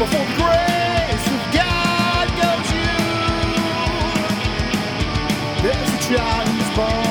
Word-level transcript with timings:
before 0.00 0.24
the 0.24 0.34
grace 0.36 1.26
of 1.28 1.40
God 1.52 2.26
goes 2.40 2.68
you. 2.72 2.96
There's 5.62 5.92
a 5.92 5.98
child 6.08 6.48
who's 6.48 6.70
born. 6.74 7.09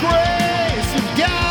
grace 0.00 0.94
of 0.94 1.18
God. 1.18 1.49